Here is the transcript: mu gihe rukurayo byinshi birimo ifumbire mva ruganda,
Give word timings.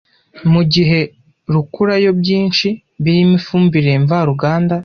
mu 0.51 0.61
gihe 0.73 0.99
rukurayo 1.53 2.11
byinshi 2.19 2.67
birimo 3.03 3.33
ifumbire 3.39 3.91
mva 4.03 4.19
ruganda, 4.29 4.75